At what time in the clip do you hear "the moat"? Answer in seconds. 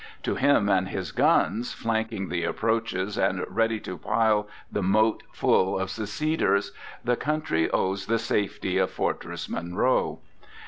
4.71-5.21